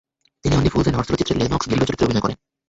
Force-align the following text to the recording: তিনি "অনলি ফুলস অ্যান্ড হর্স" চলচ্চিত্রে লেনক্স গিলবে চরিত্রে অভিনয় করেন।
তিনি 0.41 0.53
"অনলি 0.57 0.69
ফুলস 0.73 0.83
অ্যান্ড 0.85 0.97
হর্স" 0.97 1.07
চলচ্চিত্রে 1.09 1.37
লেনক্স 1.39 1.65
গিলবে 1.71 1.87
চরিত্রে 1.87 2.07
অভিনয় 2.07 2.23
করেন। 2.23 2.37